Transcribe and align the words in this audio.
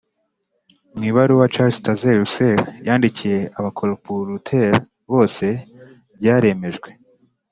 Mu 0.95 1.03
ibaruwa 1.09 1.51
Charles 1.53 1.79
Taze 1.85 2.09
Russell 2.19 2.59
yandikiye 2.87 3.39
abakoruporuteri 3.59 4.77
bose 5.11 5.45
byaremejwe 6.17 6.89